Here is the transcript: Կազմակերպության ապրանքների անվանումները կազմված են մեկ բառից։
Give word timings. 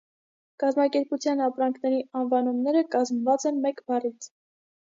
Կազմակերպության 0.61 1.43
ապրանքների 1.49 2.01
անվանումները 2.23 2.83
կազմված 2.99 3.47
են 3.53 3.63
մեկ 3.69 3.87
բառից։ 3.93 4.31